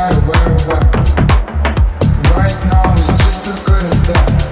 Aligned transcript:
matter 0.00 0.20
where 0.20 0.48
or 0.48 0.58
what. 0.66 0.84
Right 2.34 2.58
now 2.72 2.94
is 2.94 3.06
just 3.22 3.48
as 3.48 3.64
good 3.66 3.82
as 3.82 4.02
that. 4.08 4.49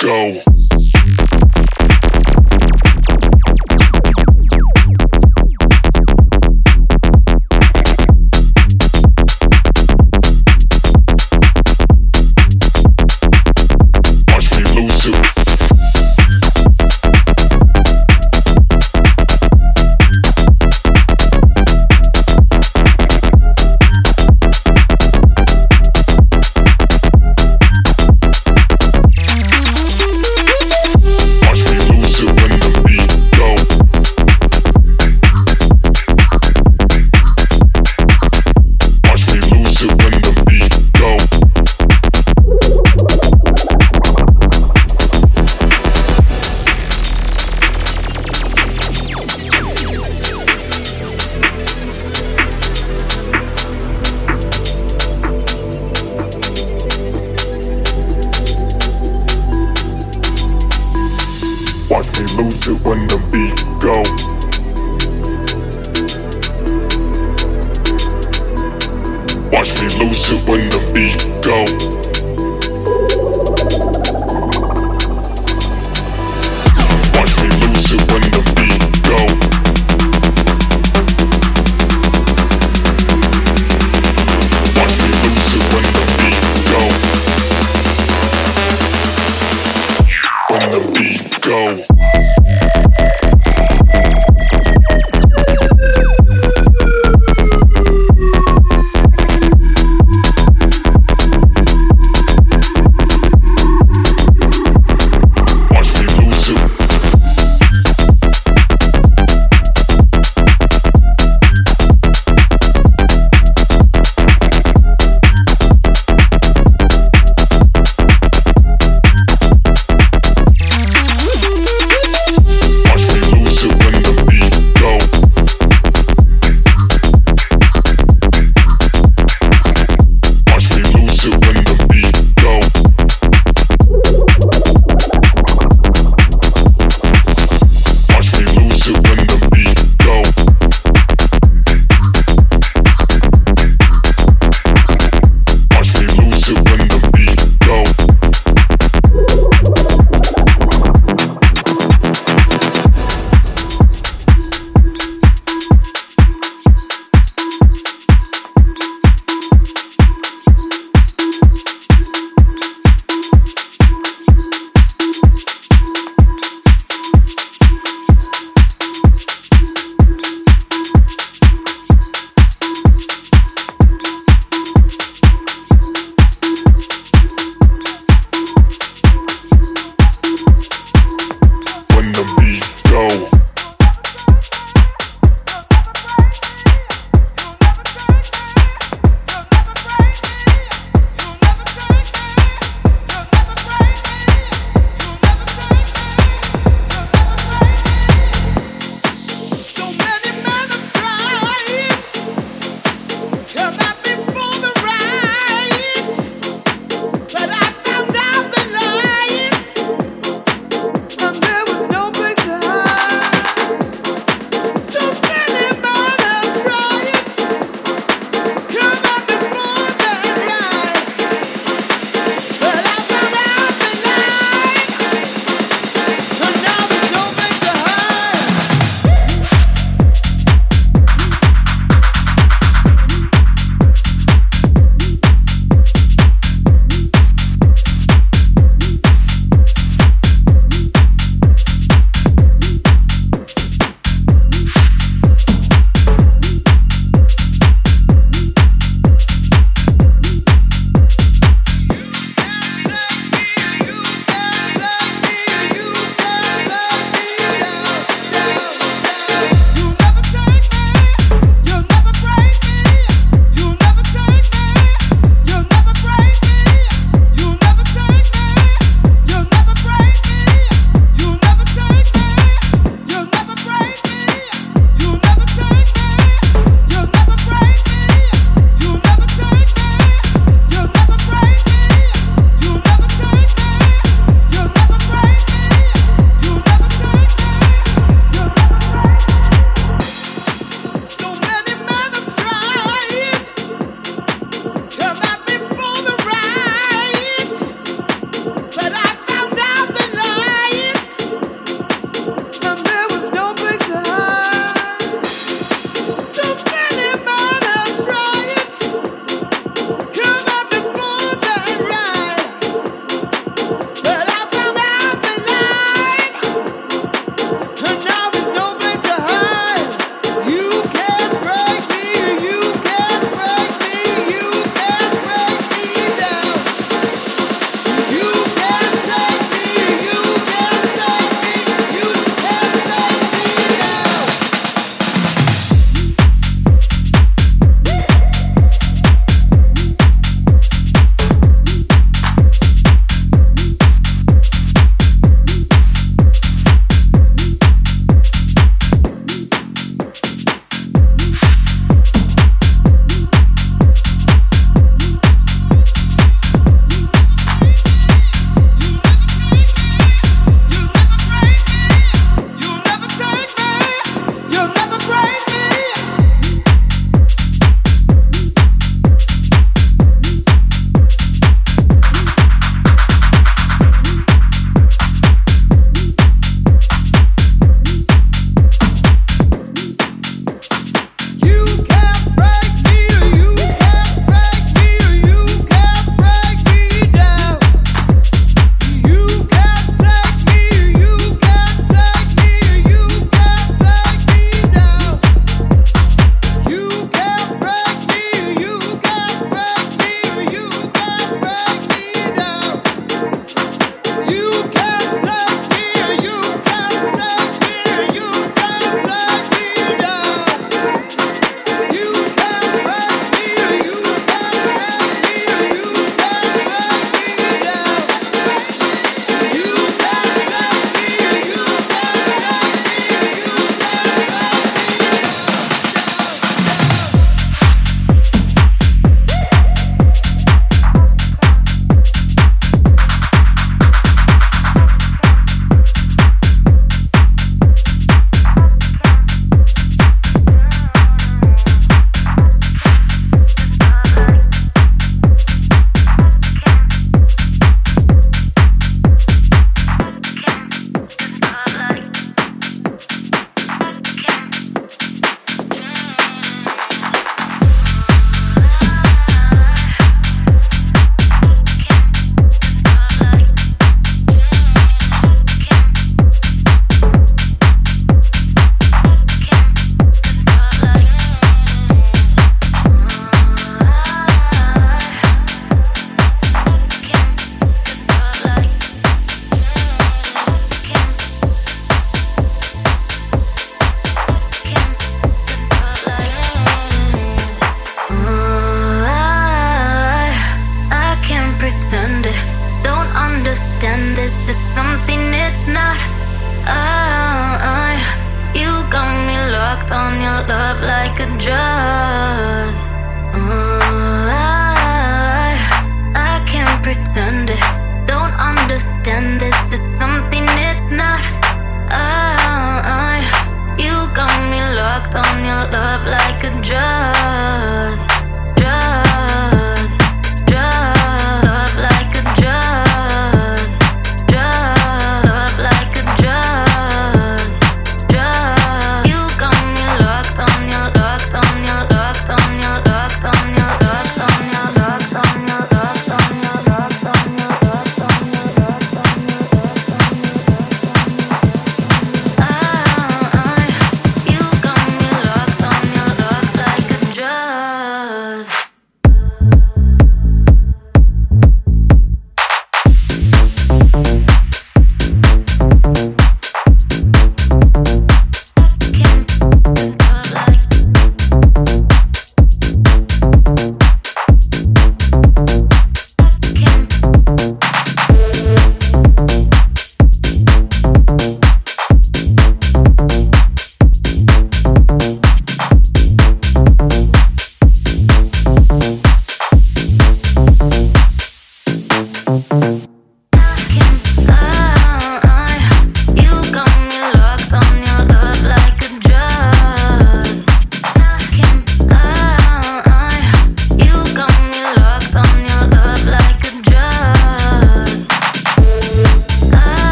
go. 0.00 0.59